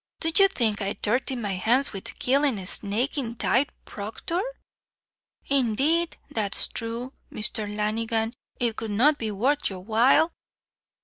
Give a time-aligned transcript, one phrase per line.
[0.19, 4.41] Do you think I'd dirty my hands wid killin' a snakin' tithe procthor?"
[5.45, 7.67] "Indeed, that's thrue, Mr.
[7.77, 10.31] Lanigan; it would not be worth your while."